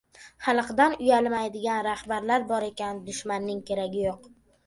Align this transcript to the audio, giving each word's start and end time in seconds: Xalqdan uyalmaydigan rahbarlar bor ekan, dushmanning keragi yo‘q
Xalqdan 0.43 0.93
uyalmaydigan 1.07 1.83
rahbarlar 1.89 2.47
bor 2.53 2.67
ekan, 2.69 3.03
dushmanning 3.11 3.63
keragi 3.71 4.05
yo‘q 4.09 4.27